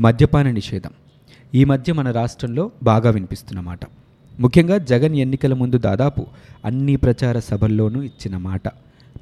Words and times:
మద్యపాన 0.00 0.50
నిషేధం. 0.50 0.90
ఈ 1.54 1.64
మధ్య 1.64 1.92
మన 1.92 2.10
రాష్ట్రంలో 2.10 2.70
బాగా 2.82 3.10
వినిపిస్తున్నమాట. 3.10 3.80
ముఖ్యంగా 4.40 4.78
జగన్ 4.78 5.16
ఎన్నికల 5.16 5.54
ముందు 5.54 5.78
దాదాపు 5.78 6.26
అన్ని 6.64 6.96
ప్రచార 6.96 7.38
సభల్లోనూ 7.38 8.02
ఇచ్చిన 8.02 8.36
మాట. 8.36 8.68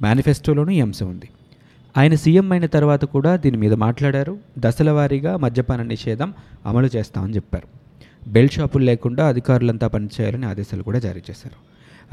మేనిఫెస్టోలోనూ 0.01 0.71
ఈ 0.71 0.81
అంశం 0.81 1.09
ఉంది. 1.09 1.29
ఆయన 1.97 2.15
సీఎం 2.15 2.51
అయిన 2.51 2.65
తర్వాత 2.65 3.05
కూడా 3.05 3.35
దీని 3.35 3.57
మీద 3.57 3.73
మాట్లాడారు. 3.73 4.37
దశల 4.57 4.91
వారీగా 4.91 5.37
మద్యపాన 5.37 5.81
నిషేధం 5.81 6.33
అమలు 6.65 6.89
చేస్తామని 6.95 7.35
చెప్పారు. 7.35 7.67
బెల్ 8.29 8.49
షాపులు 8.49 8.83
లేకుండా 8.83 9.27
అధికారులంతా 9.27 9.87
పనిచేయాలని 9.87 10.45
ఆదేశాలు 10.45 10.83
కూడా 10.83 10.99
జారీ 10.99 11.21
చేశారు. 11.29 11.55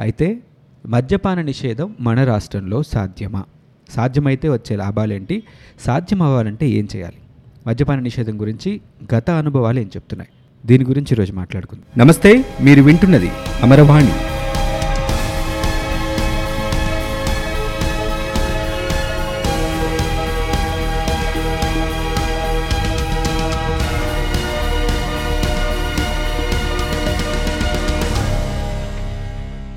అయితే 0.03 0.39
మద్యపాన 0.87 1.41
నిషేధం 1.41 1.97
మన 2.01 2.25
రాష్ట్రంలో 2.25 2.83
సాధ్యమా? 2.83 3.45
సాధ్యమైతే 3.91 4.49
వచ్చే 4.49 4.77
లాభాలేంటి? 4.77 5.43
సాధ్యం 5.81 6.23
అవ్వాలంటే 6.23 6.69
ఏం 6.69 6.89
చేయాలి? 6.97 7.17
మద్యపాన 7.67 7.99
నిషేధం 7.99 8.41
గురించి 8.41 8.81
గత 9.15 9.31
అనుభవాలు 9.31 9.81
ఏం 9.81 9.87
చెప్తున్నాయి? 9.87 10.31
దీని 10.67 10.85
గురించి 10.85 11.09
ఈరోజు 11.13 11.33
మాట్లాడుకుందాం. 11.33 12.07
నమస్తే 12.07 12.45
మీరు 12.61 12.83
వింటున్నది 12.83 13.31
అమరవాణి. 13.63 14.15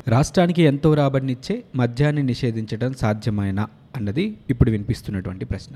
రాష్ట్రానికి 0.07 0.61
ఎంతో 0.61 0.93
రాబడినిచ్చే 0.93 1.63
మద్యాన్ని 1.75 2.23
నిషేధించడం 2.23 2.93
సాధ్యమైనా 2.93 3.67
అన్నది 3.95 4.37
ఇప్పుడు 4.49 4.71
వినిపిస్తున్నటువంటి 4.71 5.45
ప్రశ్న. 5.45 5.75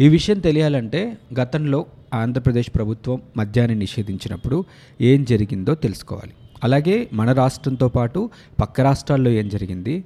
ఈ 0.00 0.08
విషయం 0.08 0.38
తెలియాలంటే 0.38 1.18
గతంలో 1.40 1.86
ఆంధ్రప్రదేశ్ 2.14 2.70
ప్రభుత్వం 2.74 3.22
మద్యాన్ని 3.36 3.78
నిషేధించినప్పుడు 3.78 4.64
ఏం 5.00 5.24
జరిగిందో 5.24 5.74
తెలుసుకోవాలి. 5.74 6.32
అలాగే 6.64 7.08
మన 7.12 7.32
రాష్ట్రంతో 7.32 7.88
పాటు 7.88 8.30
పక్క 8.60 8.80
రాష్ట్రాల్లో 8.80 9.30
ఏం 9.30 9.48
జరిగింది? 9.48 10.04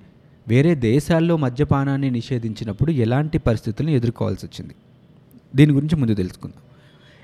వేరే 0.49 0.75
దేశాల్లో 0.75 1.37
మద్యపానాన్ని 1.37 2.11
నిషేధించినప్పుడు 2.11 2.91
ఎలాంటి 2.91 3.39
పరిస్థితులను 3.39 3.91
ఎదుర్కోవాల్సి 3.91 4.47
వచ్చింది? 4.47 4.75
దీని 5.57 5.73
గురించి 5.73 5.97
ముందు 5.97 6.15
తెలుసుకుందాం. 6.15 6.63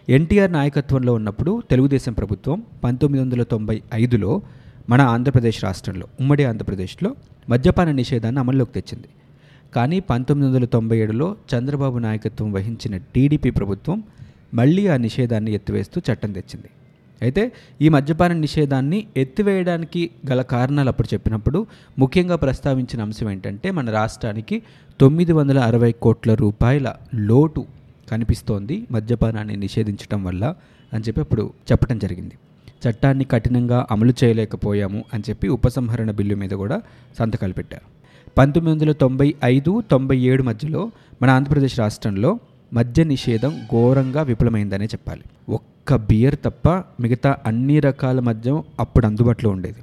ఎన్టీఆర్ 0.09 0.53
నాయకత్వంలో 0.53 1.15
ఉన్నప్పుడు 1.15 1.62
తెలుగుదేశం 1.71 2.12
ప్రభుత్వం 2.12 2.62
పంతొమ్మిది 2.84 3.25
వందల 3.25 3.43
తొంభై 3.43 3.83
ఐదులో 3.95 4.43
మన 4.89 5.00
ఆంధ్రప్రదేశ్ 5.00 5.65
రాష్ట్రంలో 5.65 6.06
ఉమ్మడి 6.21 6.45
ఆంధ్రప్రదేశ్లో 6.45 7.17
మద్యపాన 7.48 7.91
నిషేధాన్ని 7.91 8.39
అమల్లోకి 8.41 8.73
తెచ్చింది. 8.73 9.09
కానీ 9.75 10.01
పంతొమ్మిది 10.01 10.53
వందల 10.53 10.65
తొంభై 10.65 10.99
ఏడులో 10.99 11.37
చంద్రబాబు 11.55 11.99
నాయకత్వం 11.99 12.53
వహించిన 12.53 12.97
టీడీపీ 12.97 13.51
ప్రభుత్వం 13.51 14.03
మళ్ళీ 14.55 14.87
ఆ 14.87 14.97
నిషేధాన్ని 14.97 15.53
ఎత్తివేస్తూ 15.53 16.03
చట్టం 16.13 16.33
తెచ్చింది. 16.33 16.71
అయితే 17.23 17.53
ఈ 17.81 17.89
మద్యపాన 17.89 18.33
నిషేధాన్ని 18.33 19.07
ఎత్తివేయడానికి 19.17 20.11
గల 20.31 20.43
కారణాలు 20.43 20.89
అప్పుడు 20.89 21.15
చెప్పినప్పుడు 21.15 21.67
ముఖ్యంగా 21.99 22.37
ప్రస్తావించిన 22.37 23.03
అంశం 23.03 23.31
ఏంటంటే 23.31 23.71
మన 23.71 23.91
రాష్ట్రానికి 23.91 24.63
తొమ్మిది 25.01 25.33
వందల 25.33 25.59
అరవై 25.59 25.93
కోట్ల 25.93 26.35
రూపాయల 26.35 26.95
లోటు 27.15 27.65
కనిపిస్తోంది 28.11 28.87
మద్యపానాన్ని 28.91 29.57
నిషేధించడం 29.57 30.25
వల్ల 30.25 30.55
అని 30.93 31.05
చెప్పి 31.09 31.21
అప్పుడు 31.21 31.51
చెప్పడం 31.73 31.99
జరిగింది. 31.99 32.35
చట్టాన్ని 32.89 33.25
కఠినంగా 33.25 33.87
అమలు 33.91 34.13
చేయలేకపోయాము 34.25 35.05
అని 35.15 35.23
చెప్పి 35.31 35.49
ఉపసంహరణ 35.49 36.11
బిల్లు 36.11 36.37
మీద 36.37 36.51
కూడా 36.51 36.83
సంతకాలు 37.19 37.53
పెట్టారు. 37.53 37.98
పంతొమ్మిది 38.39 38.79
వందల 38.79 38.93
తొంభై 38.93 39.34
ఐదు 39.45 39.83
తొంభై 39.91 40.17
ఏడు 40.17 40.43
మధ్యలో 40.43 40.91
మన 41.23 41.31
ఆంధ్రప్రదేశ్ 41.31 41.79
రాష్ట్రంలో 41.79 42.41
మద్య 42.73 43.05
నిషేధం 43.05 43.51
ఘోరంగా 43.73 44.23
విఫలమైందనే 44.23 44.84
చెప్పాలి. 44.84 45.23
ఒక్క 45.48 45.97
బియర్ 45.97 46.34
తప్ప 46.45 46.69
మిగతా 47.01 47.37
అన్ని 47.47 47.81
రకాల 47.81 48.21
మద్యం 48.21 48.62
అప్పుడు 48.81 49.06
అందుబాటులో 49.06 49.51
ఉండేది. 49.51 49.79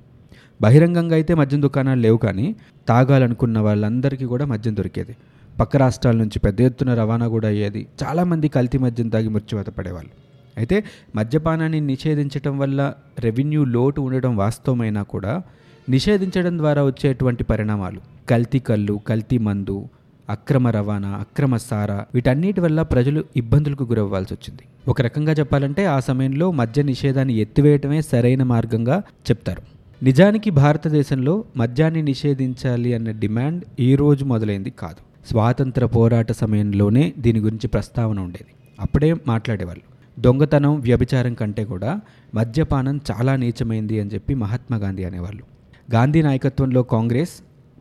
బహిరంగంగా 0.62 1.16
అయితే 1.16 1.34
మద్యం 1.34 1.62
దుకాణాలు 1.62 2.00
లేవు 2.00 2.18
కానీ 2.18 2.56
తాగాలనుకున్న 2.88 3.60
వాళ్ళందరికీ 3.60 4.26
కూడా 4.26 4.46
మద్యం 4.46 4.78
దొరికేది. 4.78 5.16
పక్క 5.60 5.78
రాష్ట్రాల 5.78 6.16
నుంచి 6.16 6.40
పెద్ద 6.40 6.62
ఎత్తున 6.62 6.94
రవాణా 6.94 7.28
కూడా 7.28 7.48
అయ్యేది. 7.48 7.88
చాలామంది 8.04 8.48
కల్తీ 8.48 8.78
మద్యం 8.78 9.10
తాగి 9.10 9.28
మృత్యువాత 9.28 9.70
పడేవాళ్ళు. 9.70 10.12
అయితే 10.58 10.84
మద్యపానాన్ని 11.16 11.82
నిషేధించడం 11.82 12.60
వల్ల 12.60 12.94
రెవెన్యూ 13.20 13.64
లోటు 13.64 14.02
ఉండడం 14.02 14.38
వాస్తవమైనా 14.38 15.04
కూడా 15.04 15.42
నిషేధించడం 15.90 16.58
ద్వారా 16.58 16.84
వచ్చేటువంటి 16.84 17.44
పరిణామాలు. 17.44 18.02
కల్తీ 18.30 18.60
కళ్ళు 18.60 19.00
కల్తీ 19.08 19.38
మందు 19.38 19.88
అక్రమ 20.30 20.68
రవాణా 20.68 21.10
అక్రమ 21.10 21.58
సారా 21.58 22.06
వీటన్నిటి 22.14 22.62
వల్ల 22.62 22.82
ప్రజలు 22.82 23.24
ఇబ్బందులకు 23.36 23.84
గురవ్వాల్సి 23.84 24.34
వచ్చింది. 24.34 24.62
ఒక 24.88 25.02
రకంగా 25.02 25.32
చెప్పాలంటే 25.32 25.86
ఆ 25.86 26.00
సమయంలో 26.00 26.52
మద్య 26.52 26.84
నిషేధాన్ని 26.84 27.34
ఎత్తివేయటమే 27.34 28.02
సరైన 28.02 28.44
మార్గంగా 28.44 29.02
చెప్తారు. 29.32 29.62
నిజానికి 30.04 30.50
భారతదేశంలో 30.50 31.44
మద్యాన్ని 31.58 32.02
నిషేధించాలి 32.02 32.94
అన్న 32.94 33.12
డిమాండ్ 33.12 33.64
ఈ 33.80 33.96
రోజు 33.96 34.26
మొదలైంది 34.26 34.70
కాదు. 34.70 35.30
స్వాతంత్ర 35.30 35.86
పోరాట 35.86 36.32
సమయంలోనే 36.32 37.14
దీని 37.18 37.40
గురించి 37.40 37.68
ప్రస్తావన 37.68 38.20
ఉండేది. 38.20 38.54
అప్పుడే 38.80 39.16
మాట్లాడేవాళ్ళు. 39.28 40.22
దొంగతనం 40.22 40.80
వ్యభిచారం 40.80 41.34
కంటే 41.34 41.66
కూడా 41.66 42.02
మద్యపానం 42.36 43.02
చాలా 43.12 43.36
నీచమైంది 43.36 44.00
అని 44.00 44.10
చెప్పి 44.14 44.34
మహాత్మా 44.34 44.78
గాంధీ 44.78 45.04
అనేవాళ్ళు. 45.04 45.55
గాంధీ 45.94 46.22
నాయకత్వంలో 46.22 46.84
కాంగ్రెస్ 46.84 47.34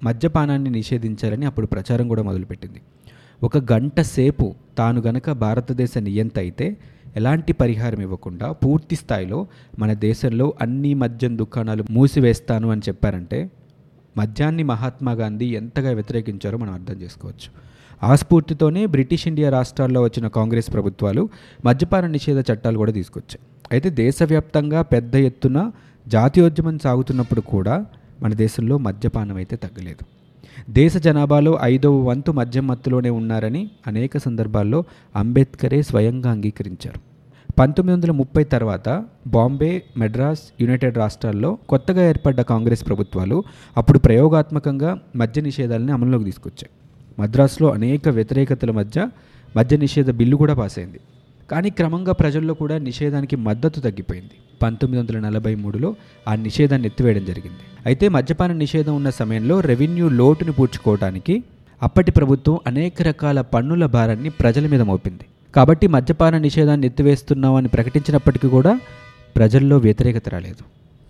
మద్యపానాన్ని 0.04 0.70
నిషేధించాలని 0.70 1.47
అప్పుడు 1.47 1.66
ప్రచారం 1.66 2.09
కూడా 2.09 2.22
మొదలుపెట్టింది. 2.22 2.82
ఒక 3.42 3.72
గంట 3.72 4.00
సేపు 4.00 4.54
తాను 4.78 5.00
గనక 5.00 5.32
భారతదేశ 5.32 5.98
నియంత 5.98 6.38
అయితే 6.38 6.76
ఎలాంటి 7.16 7.53
పరిహారం 7.53 8.00
ఇవ్వకుండా 8.00 8.53
పూర్తి 8.53 8.97
స్థాయిలో 8.97 9.47
మన 9.78 9.93
దేశంలో 9.93 10.54
అన్ని 10.60 10.94
మద్యం 10.94 11.38
దుకాణాలు 11.38 11.84
మూసివేస్తాను 11.91 12.70
అని 12.70 12.82
చెప్పారంటే 12.88 13.50
మద్యాన్ని 14.19 14.62
మహాత్మా 14.62 15.12
గాంధీ 15.12 15.47
ఎంతగా 15.47 15.91
వ్యతిరేకించారో 15.91 16.59
మనం 16.59 16.72
అర్థం 16.72 16.94
చేసుకోవచ్చు. 16.94 17.48
ఆ 18.03 18.14
స్ఫూర్తితోనే 18.14 18.87
బ్రిటిష్ 18.87 19.28
ఇండియా 19.28 19.50
రాష్ట్రాల్లో 19.50 20.03
వచ్చిన 20.03 20.28
కాంగ్రెస్ 20.28 20.72
ప్రభుత్వాలు 20.72 21.28
మద్యపాన 21.64 22.06
నిషేధ 22.06 22.41
చట్టాలు 22.53 22.78
కూడా 22.78 22.93
తీసుకొచ్చాయి. 22.93 23.53
అయితే 23.72 23.91
దేశవ్యాప్తంగా 23.91 24.82
పెద్ద 24.82 25.14
ఎత్తున 25.14 25.70
జాతీయోద్యమం 26.08 26.78
సాగుతున్నప్పుడు 26.78 27.41
కూడా 27.41 27.86
మన 28.22 28.34
దేశంలో 28.34 28.78
మద్యపానం 28.78 29.36
అయితే 29.36 29.56
తగ్గలేదు. 29.56 30.04
దేశ 30.70 30.97
జనాభాలో 30.97 31.58
ఐదవ 31.62 31.97
వంతు 32.08 32.32
మద్యం 32.32 32.66
మత్తులోనే 32.66 33.10
ఉన్నారని 33.10 33.70
అనేక 33.86 34.16
సందర్భాల్లో 34.16 34.84
అంబేద్కరే 35.16 35.82
స్వయంగా 35.82 36.30
అంగీకరించారు. 36.30 37.00
పంతొమ్మిది 37.58 37.97
వందల 37.97 38.10
ముప్పై 38.10 38.44
తర్వాత 38.44 39.04
బాంబే 39.26 39.82
మెడ్రాస్ 39.96 40.42
యునైటెడ్ 40.60 40.96
రాష్ట్రాల్లో 40.96 41.58
కొత్తగా 41.69 42.08
ఏర్పడ్డ 42.08 42.41
కాంగ్రెస్ 42.41 42.86
ప్రభుత్వాలు 42.86 43.44
అప్పుడు 43.76 43.98
ప్రయోగాత్మకంగా 43.98 44.98
మద్య 45.16 45.41
నిషేధాలని 45.41 45.92
అమల్లోకి 45.92 46.25
తీసుకొచ్చాయి. 46.25 46.70
మద్రాసులో 47.22 47.70
అనేక 47.70 48.08
వ్యతిరేకతల 48.08 48.70
మధ్య 48.70 49.08
మద్య 49.56 49.76
నిషేధ 49.76 50.10
బిల్లు 50.10 50.36
కూడా 50.36 50.54
పాస్ 50.54 50.78
అయింది 50.78 51.00
కానీ 51.50 51.71
క్రమంగా 51.71 52.12
ప్రజల్లో 52.12 52.55
కూడా 52.55 52.78
నిషేధానికి 52.78 53.37
మద్దతు 53.37 53.81
తగ్గిపోయింది. 53.81 54.37
పంతొమ్మిది 54.62 55.00
వందల 55.03 55.19
నలభై 55.21 55.55
మూడులో 55.55 55.97
ఆ 56.28 56.34
నిషేధాన్ని 56.34 56.87
ఎత్తివేయడం 56.88 57.25
జరిగింది. 57.25 57.62
అయితే 57.87 58.09
మద్యపాన 58.09 58.53
నిషేధం 58.53 58.97
ఉన్న 58.97 59.10
సమయంలో 59.10 59.60
రెవెన్యూ 59.60 60.09
లోటుని 60.09 60.53
పూడ్చుకోవడానికి 60.53 61.44
అప్పటి 61.82 62.10
ప్రభుత్వం 62.10 62.59
అనేక 62.66 63.03
రకాల 63.03 63.41
పన్నుల 63.41 63.87
భారాన్ని 63.87 64.28
ప్రజల 64.28 64.66
మీద 64.66 64.81
మోపింది. 64.81 65.27
కాబట్టి 65.55 65.87
మద్యపాన 65.87 66.38
నిషేధాన్ని 66.38 66.87
ఎత్తివేస్తున్నామని 66.87 67.69
ప్రకటించినప్పటికీ 67.69 68.49
కూడా 68.49 68.81
ప్రజల్లో 69.37 69.76
వ్యతిరేకత 69.76 70.28
రాలేదు. 70.28 70.65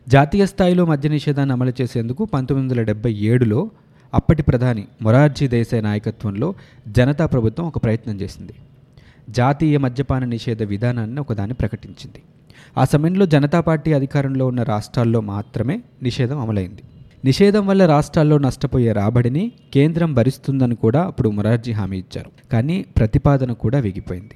జాతీయ 0.09 0.47
స్థాయిలో 0.47 0.85
మద్య 0.85 1.09
నిషేధాన్ని 1.09 1.53
అమలు 1.53 1.73
చేసేందుకు 1.81 2.25
పంతొమ్మిది 2.25 2.73
వందల 2.73 2.83
డెబ్బై 2.83 3.13
ఏడులో 3.13 3.71
అప్పటి 4.15 4.43
ప్రధాని 4.43 4.85
మొరార్జీ 5.03 5.49
దేశాయ్ 5.49 5.83
నాయకత్వంలో 5.83 6.55
జనతా 6.89 7.27
ప్రభుత్వం 7.27 7.67
ఒక 7.67 7.79
ప్రయత్నం 7.83 8.21
చేసింది. 8.21 8.53
జాతీయ 9.31 9.79
మద్యపాన 9.79 10.25
నిషేధ 10.25 10.63
విధానాన్ని 10.63 11.21
ఒకదాన్ని 11.21 11.55
ప్రకటించింది. 11.55 12.23
ఆ 12.79 12.85
సమయంలో 12.85 13.27
జనతా 13.27 13.61
పార్టీ 13.61 13.93
అధికారంలో 13.93 14.47
ఉన్న 14.47 14.63
రాష్ట్రాల్లో 14.63 15.21
మాత్రమే 15.21 15.83
నిషేధం 16.03 16.39
అమలైంది. 16.39 16.83
నిషేధం 17.25 17.67
వల్ల 17.67 17.87
రాష్ట్రాల్లో 17.87 18.39
నష్టపోయే 18.39 18.93
రాబడిని 18.93 19.53
కేంద్రం 19.75 20.15
భరిస్తుందని 20.15 20.75
కూడా 20.75 21.03
అప్పుడు 21.03 21.29
మొరార్జీ 21.29 21.73
హామీ 21.73 21.99
ఇచ్చారు. 21.99 22.31
కానీ 22.53 22.85
ప్రతిపాదన 22.97 23.53
కూడా 23.53 23.79
విగిపోయింది. 23.79 24.31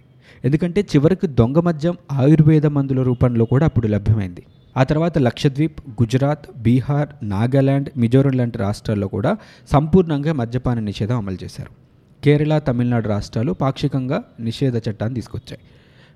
ఎందుకంటే 0.44 0.80
చివరికి 0.80 1.26
దొంగ 1.26 1.58
మద్యం 1.58 1.96
ఆయుర్వేద 2.12 2.66
మందుల 2.66 3.02
రూపంలో 3.02 3.44
కూడా 3.44 3.66
అప్పుడు 3.66 3.86
లభ్యమైంది. 3.86 4.42
ఆ 4.76 4.82
తర్వాత 4.82 5.18
లక్షద్వీప్ 5.18 5.80
గుజరాత్ 6.02 6.58
బీహార్ 6.58 7.08
నాగాలాండ్ 7.22 7.88
మిజోరం 7.96 8.30
లాంటి 8.30 8.58
రాష్ట్రాల్లో 8.58 9.08
కూడా 9.08 9.36
సంపూర్ణంగా 9.72 10.32
మద్యపాన 10.32 10.78
నిషేధం 10.78 11.16
అమలు 11.16 11.36
చేశారు. 11.44 11.87
కేరళ 12.24 12.58
తమిళనాడు 12.58 13.08
రాష్ట్రాలు 13.08 13.52
పాక్షికంగా 13.52 14.24
నిషేధ 14.40 14.76
చట్టాన్ని 14.76 15.14
తీసుకొచ్చాయి. 15.14 15.60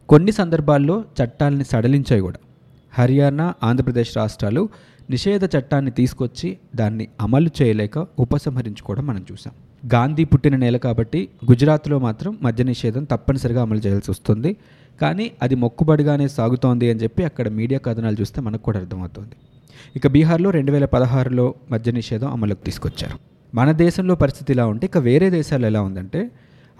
కొన్ని 0.09 0.33
సందర్భాల్లో 0.33 1.05
చట్టాలని 1.19 1.65
సడలించాయి 1.65 2.21
కూడా. 2.21 2.39
హర్యానా 2.99 3.55
ఆంధ్రప్రదేశ్ 3.63 4.17
రాష్ట్రాలు 4.17 4.69
నిషేధ 5.11 5.45
చట్టాన్ని 5.45 5.91
తీసుకొచ్చి 5.91 6.59
దాన్ని 6.75 7.09
అమలు 7.21 7.51
చేయలేక 7.63 7.99
ఉపసంహరించుకోవడం 7.99 9.07
మనం 9.07 9.27
చూసాం 9.33 9.53
గాంధీ 9.95 10.25
పుట్టిన 10.25 10.57
నేల 10.57 10.77
కాబట్టి 10.77 11.29
గుజరాత్లో 11.51 11.99
మాత్రం 11.99 12.39
మద్య 12.43 12.65
నిషేధం 12.65 13.05
తప్పనిసరిగా 13.05 13.63
అమలు 13.63 13.79
చేయాల్సి 13.79 14.11
వస్తుంది. 14.11 14.57
కానీ 15.03 15.33
అది 15.43 15.55
మొక్కుబడిగానే 15.55 16.29
సాగుతోంది 16.29 16.91
అని 16.91 17.01
చెప్పి 17.01 17.25
అక్కడ 17.25 17.49
మీడియా 17.49 17.81
కథనాలు 17.81 18.17
చూస్తే 18.21 18.41
మనకు 18.41 18.63
కూడా 18.63 18.79
అర్థమవుతుంది. 18.79 19.35
ఇక 19.97 20.07
బీహార్లో 20.07 20.51
రెండు 20.51 20.73
వేల 20.73 20.85
పదహారులో 20.85 21.55
మద్య 21.71 21.93
నిషేధం 21.93 22.29
అమలుకు 22.33 22.65
తీసుకొచ్చారు. 22.65 23.32
మన 23.55 23.73
దేశంలో 23.73 24.15
పరిస్థితి 24.15 24.53
ఇలా 24.53 24.67
ఉంటే 24.67 24.87
ఇక 24.87 24.99
వేరే 24.99 25.31
దేశాలు 25.31 25.67
ఎలా 25.67 25.83
ఉందంటే 25.83 26.31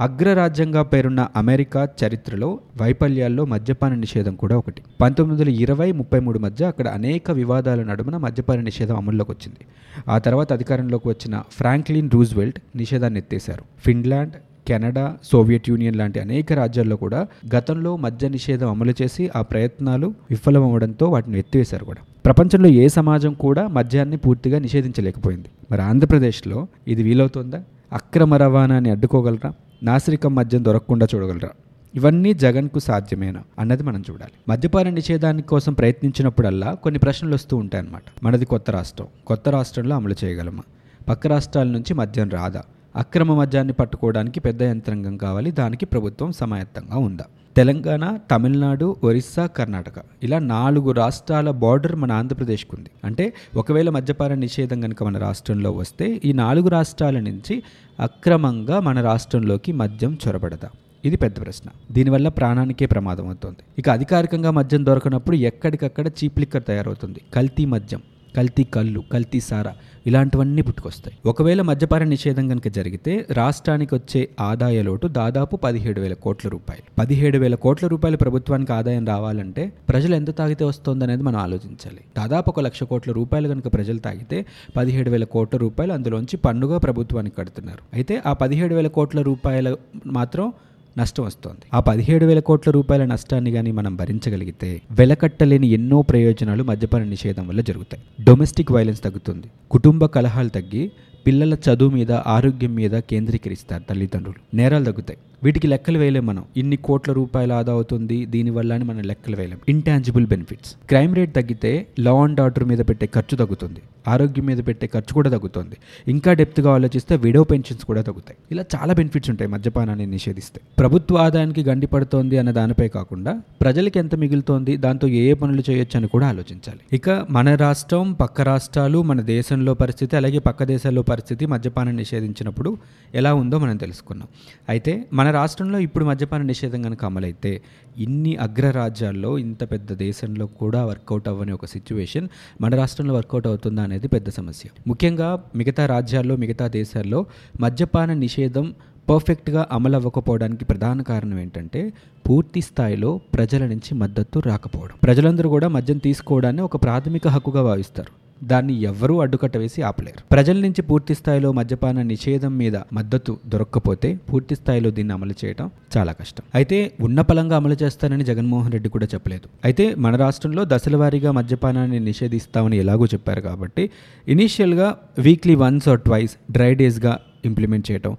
అగ్రరాజ్యంగా 0.01 0.83
పేరున్న 0.83 1.29
అమెరికా 1.37 1.89
చరిత్రలో 2.05 2.59
వైఫల్యాల్లో 2.81 3.45
మద్యపాన 3.45 3.95
నిషేధం 3.95 4.35
కూడా 4.35 4.57
ఒకటి. 4.57 4.83
పంతొమ్మిది 5.01 5.43
వందల 5.43 5.61
ఇరవై 5.61 5.93
ముప్పై 5.93 6.21
మూడు 6.21 6.39
మధ్య 6.39 6.67
అక్కడ 6.67 6.89
అనేక 6.89 7.31
వివాదాల 7.31 7.83
నడుమున 7.83 8.17
మద్యపాన 8.17 8.61
నిషేధం 8.61 8.97
అమల్లోకి 8.97 9.31
వచ్చింది. 9.31 9.67
ఆ 10.09 10.19
తర్వాత 10.19 10.53
అధికారంలోకి 10.53 11.09
వచ్చిన 11.09 11.43
ఫ్రాంక్లిన్ 11.53 12.11
రూజ్వెల్ట్ 12.11 12.61
నిషేధాన్ని 12.77 13.19
ఎత్తేశారు. 13.21 13.65
ఫిన్లాండ్ 13.79 14.33
కెనడా 14.69 15.17
సోవియట్ 15.25 15.71
యూనియన్ 15.71 15.97
లాంటి 15.97 16.21
అనేక 16.21 16.53
రాజ్యాల్లో 16.53 16.97
కూడా 16.97 17.27
గతంలో 17.55 17.97
మద్య 17.97 18.29
నిషేధం 18.29 18.71
అమలు 18.71 18.95
చేసి 19.03 19.31
ఆ 19.37 19.43
ప్రయత్నాలు 19.43 20.15
విఫలమవడంతో 20.31 21.11
వాటిని 21.11 21.39
ఎత్తివేశారు 21.39 21.85
కూడా. 21.85 22.01
ప్రపంచంలో 22.25 22.69
ఏ 22.69 22.89
సమాజం 22.89 23.35
కూడా 23.35 23.67
మద్యాన్ని 23.67 24.17
పూర్తిగా 24.17 24.59
నిషేధించలేకపోయింది. 24.59 25.49
మరి 25.71 25.83
ఆంధ్రప్రదేశ్లో 25.83 26.67
ఇది 26.89 27.03
వీలవుతుందా? 27.03 27.63
అక్రమ 27.93 28.35
రవాణాని 28.35 28.91
అడ్డుకోగలరా? 28.91 29.53
నాసిరికం 29.83 30.35
మద్యం 30.35 30.65
దొరకకుండా 30.65 31.07
చూడగలరా? 31.15 31.49
ఇవన్నీ 31.95 32.35
జగన్కు 32.35 32.79
సాధ్యమేనా 32.79 33.41
అన్నది 33.59 33.83
మనం 33.83 34.05
చూడాలి. 34.11 34.33
మద్యపాన 34.49 34.89
నిషేధానికి 34.89 35.49
కోసం 35.49 35.73
ప్రయత్నించినప్పుడల్లా 35.73 36.75
కొన్ని 36.75 36.99
ప్రశ్నలు 36.99 37.35
వస్తూ 37.35 37.57
ఉంటాయన్నమాట. 37.57 38.03
మనది 38.23 38.45
కొత్త 38.45 38.71
రాష్ట్రం. 38.71 39.07
కొత్త 39.27 39.49
రాష్ట్రంలో 39.49 39.97
అమలు 39.97 40.15
చేయగలమా? 40.25 40.63
పక్క 41.09 41.27
రాష్ట్రాల 41.27 41.67
నుంచి 41.67 41.95
మద్యం 41.95 42.29
రాదా? 42.29 42.63
అక్రమ 42.97 43.35
మద్యాన్ని 43.35 43.73
పట్టుకోవడానికి 43.73 44.41
పెద్ద 44.41 44.63
యంత్రాంగం 44.63 45.17
కావాలి. 45.17 45.51
దానికి 45.51 45.87
ప్రభుత్వం 45.87 46.33
సమాయత్తంగా 46.33 46.99
ఉందా? 46.99 47.25
తెలంగాణ 47.57 48.19
తమిళనాడు 48.31 48.97
ఒరిస్సా 49.05 49.47
కర్ణాటక 49.47 49.93
ఇలా 50.23 50.39
నాలుగు 50.39 50.91
రాష్ట్రాల 50.91 51.51
బార్డర్ 51.51 51.97
మన 51.97 52.13
ఆంధ్రప్రదేశ్కు 52.13 52.77
ఉంది. 52.77 52.91
అంటే 53.05 53.33
ఒకవేళ 53.57 53.91
మద్యపాన 53.91 54.35
నిషేధం 54.35 54.81
కనుక 54.81 55.03
మన 55.03 55.19
రాష్ట్రంలో 55.19 55.71
వస్తే 55.71 56.21
ఈ 56.25 56.33
నాలుగు 56.33 56.69
రాష్ట్రాల 56.69 57.21
నుంచి 57.21 57.63
అక్రమంగా 58.01 58.81
మన 58.81 59.01
రాష్ట్రంలోకి 59.01 59.73
మద్యం 59.73 60.19
చొరబడదా? 60.29 60.69
ఇది 61.05 61.17
పెద్ద 61.17 61.41
ప్రశ్న. 61.41 61.71
దీనివల్ల 61.93 62.29
ప్రాణానికే 62.29 62.87
ప్రమాదం 62.87 63.27
అవుతుంది. 63.27 63.57
ఇక 63.79 63.89
అధికారికంగా 63.89 64.51
మద్యం 64.51 64.87
దొరకనప్పుడు 64.87 65.37
ఎక్కడికక్కడ 65.37 66.07
చీప్ 66.07 66.39
లిక్కర్ 66.39 66.63
తయారవుతుంది. 66.69 67.21
కల్తీ 67.35 67.65
మద్యం. 67.65 68.03
కల్తీ 68.37 68.65
కళ్ళు 68.65 69.03
కల్తీ 69.13 69.41
సారా 69.41 69.75
ఇలాంటివన్నీ 70.07 70.63
పుట్టుకొస్తాయి. 70.63 71.17
ఒకవేళ 71.27 71.63
మద్యపాన 71.63 72.05
నిషేధం 72.05 72.49
కనుక 72.49 72.69
జరిగితే 72.69 73.27
రాష్ట్రానికి 73.31 73.95
వచ్చే 73.95 74.29
ఆదాయ 74.41 74.83
లోటు 74.83 75.07
దాదాపు 75.07 75.57
పదిహేడు 75.57 76.01
వేల 76.01 76.13
కోట్ల 76.13 76.49
రూపాయలు. 76.49 76.83
పదిహేడు 76.99 77.39
వేల 77.39 77.55
కోట్ల 77.55 77.87
రూపాయలు 77.87 78.17
ప్రభుత్వానికి 78.17 78.73
ఆదాయం 78.73 79.07
రావాలంటే 79.07 79.73
ప్రజలు 79.89 80.15
ఎంత 80.15 80.37
తాగితే 80.37 80.65
వస్తుంది 80.65 81.05
అనేది 81.05 81.23
మనం 81.23 81.37
ఆలోచించాలి. 81.37 81.99
దాదాపు 82.19 82.51
ఒక 82.51 82.61
లక్ష 82.61 82.83
కోట్ల 82.83 83.13
రూపాయలు 83.13 83.49
కనుక 83.49 83.75
ప్రజలు 83.75 83.99
తాగితే 83.99 84.47
పదిహేడు 84.77 85.11
వేల 85.11 85.25
కోట్ల 85.25 85.59
రూపాయలు 85.59 85.93
అందులోంచి 85.93 86.37
పన్నుగా 86.37 86.79
ప్రభుత్వానికి 86.79 87.37
కడుతున్నారు. 87.37 87.83
అయితే 87.93 88.23
ఆ 88.27 88.33
పదిహేడు 88.33 88.75
వేల 88.75 88.87
కోట్ల 88.87 89.23
రూపాయలు 89.23 89.79
మాత్రం 90.07 90.53
నష్టం 90.99 91.25
వస్తోంది. 91.25 91.61
ఆ 91.75 91.81
పదిహేడు 91.81 92.27
వేల 92.27 92.41
కోట్ల 92.41 92.71
రూపాయల 92.71 93.05
నష్టాన్ని 93.05 93.53
కానీ 93.53 93.73
మనం 93.73 93.97
భరించగలిగితే 93.97 94.83
వెలకట్టలేని 94.91 95.67
ఎన్నో 95.67 96.03
ప్రయోజనాలు 96.03 96.65
మద్యపాన 96.65 97.03
నిషేధం 97.03 97.49
వల్ల 97.49 97.61
జరుగుతాయి. 97.61 98.25
డొమెస్టిక్ 98.25 98.73
వైలెన్స్ 98.73 99.03
తగ్గుతుంది. 99.03 99.47
కుటుంబ 99.71 100.05
కలహాలు 100.05 100.49
తగ్గి 100.49 100.93
పిల్లల 101.27 101.55
చదువు 101.55 101.91
మీద 101.91 102.13
ఆరోగ్యం 102.13 102.75
మీద 102.75 102.91
కేంద్రీకరిస్తారు 102.91 103.83
తల్లిదండ్రులు. 103.91 104.57
నేరాలు 104.57 104.85
తగ్గుతాయి. 104.85 105.19
వీటికి 105.45 105.67
లెక్కలు 105.67 105.99
వేయలేం 105.99 106.27
మనం. 106.27 106.45
ఇన్ని 106.57 106.77
కోట్ల 106.77 107.13
రూపాయలు 107.13 107.53
ఆదా 107.53 107.73
అవుతుంది. 107.73 108.27
దీనివల్ల 108.27 108.73
అని 108.73 108.85
మనం 108.85 109.03
లెక్కలు 109.03 109.37
వేయలేం. 109.37 109.59
ఇంటాంజిబుల్ 109.69 110.27
బెనిఫిట్స్ 110.27 110.75
క్రైమ్ 110.89 111.15
రేట్ 111.15 111.35
తగ్గితే 111.35 111.87
లా 112.01 112.23
అండ్ 112.23 112.41
ఆర్డర్ 112.41 112.65
మీద 112.65 112.79
పెట్టే 112.79 113.07
ఖర్చు 113.07 113.37
తగ్గుతుంది. 113.37 113.81
ఆరోగ్యం 114.09 114.47
మీద 114.47 114.59
పెట్టే 114.67 114.87
ఖర్చు 114.87 115.15
కూడా 115.15 115.31
తగ్గుతుంది. 115.31 115.77
ఇంకా 116.09 116.33
డెప్త్గా 116.33 116.75
ఆలోచిస్తే 116.75 117.17
విడో 117.17 117.45
పెన్షన్స్ 117.45 117.85
కూడా 117.85 118.03
తగ్గుతాయి. 118.03 118.37
ఇలా 118.51 118.65
చాలా 118.77 118.95
బెనిఫిట్స్ 118.95 119.31
ఉంటాయి 119.31 119.51
మద్యపానాన్ని 119.51 120.07
నిషేధిస్తే. 120.07 120.61
ప్రభుత్వ 120.79 121.17
ఆదాయానికి 121.17 121.63
గండి 121.63 121.87
పడుతోంది 121.87 122.39
అన్న 122.39 122.51
దానిపై 122.51 122.89
కాకుండా 122.89 123.41
ప్రజలకి 123.61 123.99
ఎంత 123.99 124.15
మిగులుతోంది 124.15 124.77
దాంతో 124.77 125.09
ఏ 125.09 125.31
ఏ 125.31 125.35
పనులు 125.35 125.63
చేయొచ్చు 125.71 125.97
అని 125.97 126.09
కూడా 126.09 126.29
ఆలోచించాలి. 126.29 126.81
ఇక 126.93 127.27
మన 127.31 127.55
రాష్ట్రం 127.55 128.13
పక్క 128.13 128.41
రాష్ట్రాలు 128.41 129.03
మన 129.03 129.21
దేశంలో 129.21 129.75
పరిస్థితి 129.75 130.17
అలాగే 130.17 130.39
పక్క 130.39 130.65
దేశాల్లో 130.65 131.03
పరిస్థితి 131.03 131.47
మద్యపానం 131.47 131.97
నిషేధించినప్పుడు 131.97 132.79
ఎలా 133.15 133.35
ఉందో 133.35 133.59
మనం 133.59 133.77
తెలుసుకున్నాం. 133.77 134.29
అయితే 134.69 135.05
మన 135.13 135.31
రాష్ట్రంలో 135.31 135.79
ఇప్పుడు 135.79 136.05
మద్యపాన 136.05 136.43
నిషేధం 136.43 136.83
కనుక 136.83 137.05
అమలైతే 137.05 137.61
ఇన్ని 137.99 138.37
అగ్రరాజ్యాల్లో 138.37 139.39
ఇంత 139.39 139.71
పెద్ద 139.71 139.93
దేశంలో 139.93 140.47
కూడా 140.47 140.85
వర్కౌట్ 140.85 141.29
అవ్వని 141.29 141.53
ఒక 141.53 141.65
సిచ్యువేషన్ 141.65 142.29
మన 142.61 142.75
రాష్ట్రంలో 142.75 143.15
వర్కౌట్ 143.15 143.47
అవుతుందా 143.47 143.83
అనేది 143.93 144.09
పెద్ద 144.09 144.29
సమస్య. 144.29 144.71
ముఖ్యంగా 144.87 145.31
మిగతా 145.57 145.87
రాజ్యాల్లో 145.87 146.37
మిగతా 146.37 146.69
దేశాల్లో 146.79 147.27
మద్యపాన 147.61 148.13
నిషేధం 148.25 148.75
పర్ఫెక్ట్గా 149.11 149.63
అమలు 149.73 149.97
అవ్వకపోవడానికి 149.97 150.65
ప్రధాన 150.65 151.03
కారణం 151.03 151.39
ఏంటంటే 151.39 151.81
పూర్తి 152.29 152.61
స్థాయిలో 152.61 153.21
ప్రజల 153.35 153.63
నుంచి 153.67 153.95
మద్దతు 153.95 154.39
రాకపోవడం. 154.39 154.97
ప్రజలందరూ 155.03 155.49
కూడా 155.49 155.69
మద్యం 155.69 155.99
తీసుకోవడాన్ని 155.99 156.63
ఒక 156.63 156.83
ప్రాథమిక 156.83 157.29
హక్కుగా 157.29 157.63
భావిస్తారు. 157.63 158.22
దాన్ని 158.51 158.75
ఎవ్వరూ 158.91 159.15
అడ్డుకట్ట 159.25 159.57
వేసి 159.63 159.81
ఆపలేరు. 159.89 160.21
ప్రజల 160.35 160.57
నుంచి 160.67 160.83
పూర్తి 160.91 161.15
స్థాయిలో 161.21 161.49
మద్యపాన 161.59 162.03
నిషేధం 162.13 162.53
మీద 162.63 162.77
మద్దతు 162.99 163.33
దొరక్కపోతే 163.53 164.11
పూర్తి 164.31 164.55
స్థాయిలో 164.61 164.91
దీన్ని 164.97 165.15
అమలు 165.17 165.35
చేయడం 165.43 165.67
చాలా 165.97 166.13
కష్టం. 166.21 166.45
అయితే 166.55 166.79
ఉన్న 167.09 167.21
పలంగా 167.31 167.57
అమలు 167.63 167.77
చేస్తానని 167.83 168.25
జగన్మోహన్ 168.31 168.73
రెడ్డి 168.77 168.89
కూడా 168.89 169.09
చెప్పలేదు. 169.15 169.47
అయితే 169.65 169.87
మన 170.05 170.17
రాష్ట్రంలో 170.25 170.65
దశల 170.75 170.97
వారీగా 170.97 171.33
మద్యపానాన్ని 171.41 172.01
నిషేధిస్తామని 172.11 172.79
ఎలాగో 172.85 173.09
చెప్పారు 173.15 173.41
కాబట్టి 173.41 173.85
ఇనీషియల్గా 174.29 174.89
weekly 175.27 175.57
once 175.65 175.89
or 175.89 176.01
twice 176.09 176.37
dry 176.51 176.73
డేస్గా 176.75 177.13
implement 177.45 177.87
చేయటం 177.91 178.13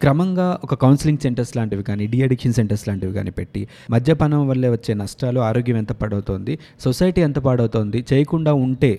క్రమంగా 0.00 0.46
ఒక 0.64 0.74
కౌన్సిలింగ్ 0.74 1.18
సెంటర్స్ 1.18 1.52
లాంటివి 1.56 1.82
కానీ 1.82 2.04
డీ 2.06 2.18
అడిక్షన్ 2.22 2.54
సెంటర్స్ 2.56 2.82
లాంటివి 2.88 3.12
కానీ 3.12 3.30
పెట్టి 3.30 3.60
మద్యపానం 3.90 4.42
వల్లే 4.48 4.68
వచ్చే 4.68 4.92
నష్టాలు 4.94 5.40
ఆరోగ్యం 5.40 5.76
ఎంత 5.76 5.92
పాడవుతోంది 5.92 6.54
సొసైటీ 6.84 7.20
ఎంత 7.20 7.38
పాడవుతోంది 7.38 8.00
చేయకుండా 8.12 8.52
ఉంటే 8.54 8.90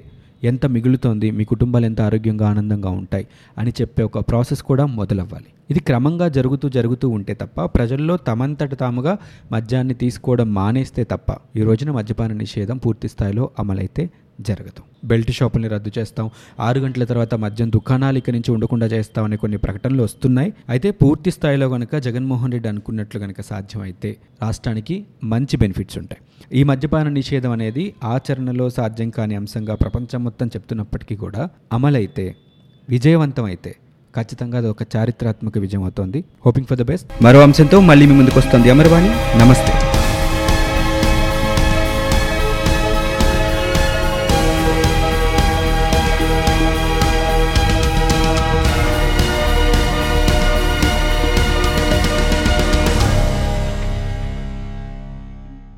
ఎంత 0.46 0.66
మిగులుతోంది 0.66 1.28
మీ 1.32 1.44
కుటుంబాలు 1.44 1.86
ఎంత 1.86 2.02
ఆరోగ్యంగా 2.02 2.46
ఆనందంగా 2.50 2.92
ఉంటాయి 3.02 3.26
అని 3.58 3.72
చెప్పే 3.82 4.04
ఒక 4.04 4.20
ప్రాసెస్ 4.30 4.64
కూడా 4.64 4.86
మొదలవ్వాలి. 5.00 5.50
ఇది 5.72 5.80
క్రమంగా 5.80 6.28
జరుగుతూ 6.28 6.70
జరుగుతూ 6.70 7.10
ఉంటే 7.10 7.34
తప్ప 7.34 7.66
ప్రజల్లో 7.76 8.18
తమంతట 8.18 8.74
తాముగా 8.74 9.14
మద్యాన్ని 9.52 9.94
తీసుకోవడం 9.94 10.54
మానేస్తే 10.54 11.04
తప్ప 11.04 11.30
ఈ 11.56 11.64
రోజున 11.64 11.92
మద్యపాన 11.92 12.34
నిషేధం 12.44 12.78
పూర్తి 12.78 13.08
స్థాయిలో 13.08 13.50
అమలైతే 13.60 14.06
జరగదు. 14.42 14.82
బెల్ట్ 15.06 15.32
షాపుల్ని 15.32 15.68
రద్దు 15.68 15.92
చేస్తాం. 15.98 16.30
ఆరు 16.60 16.80
గంటల 16.80 17.04
తర్వాత 17.04 17.36
మద్యం 17.36 17.72
దుకాణాలు 17.72 18.18
ఇక్కడి 18.18 18.38
నుంచి 18.38 18.52
ఉండకుండా 18.52 18.86
చేస్తామని 18.86 19.38
కొన్ని 19.38 19.58
ప్రకటనలు 19.58 20.04
వస్తున్నాయి. 20.04 20.54
అయితే 20.70 20.92
పూర్తి 20.92 21.32
స్థాయిలో 21.32 21.70
కనుక 21.70 21.96
జగన్మోహన్ 21.96 22.52
రెడ్డి 22.52 22.70
అనుకున్నట్లు 22.70 23.20
కనుక 23.20 23.42
సాధ్యమైతే 23.42 24.18
రాష్ట్రానికి 24.44 25.06
మంచి 25.24 25.58
బెనిఫిట్స్ 25.58 25.98
ఉంటాయి. 25.98 26.22
ఈ 26.60 26.64
మద్యపాన 26.64 27.10
నిషేధం 27.10 27.52
అనేది 27.52 27.94
ఆచరణలో 28.04 28.70
సాధ్యం 28.70 29.10
కాని 29.10 29.36
అంశంగా 29.36 29.76
ప్రపంచం 29.76 30.24
మొత్తం 30.24 30.48
చెప్తున్నప్పటికీ 30.48 31.16
కూడా 31.16 31.50
అమలైతే 31.74 32.36
విజయవంతం 32.90 33.46
అయితే 33.46 33.76
ఖచ్చితంగా 34.16 34.58
అది 34.58 34.68
ఒక 34.68 34.84
చారిత్రాత్మక 34.96 35.58
విజయం 35.58 35.84
అవుతోంది. 35.84 36.24
హోపింగ్ 36.46 36.68
ఫర్ 36.68 36.78
ద 36.78 36.82
బెస్ట్ 36.82 37.24
మరో 37.24 37.42
అంశంతో 37.42 37.80
మళ్ళీ 37.80 38.06
మీ 38.06 38.14
ముందుకు 38.14 38.40
వస్తుంది 38.40 38.70
అమర్వాణి. 38.70 39.40
నమస్తే. 39.40 39.85